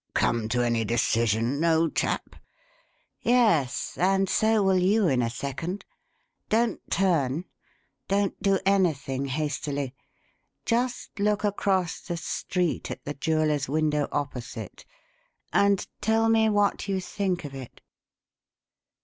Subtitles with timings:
[0.15, 2.35] "Come to any decision, old chap?"
[3.19, 5.85] "Yes and so will you in a second.
[6.49, 7.45] Don't turn
[8.07, 9.93] don't do anything hastily.
[10.65, 14.85] Just look across the street, at the jeweller's window, opposite,
[15.53, 17.79] and tell me what you think of it."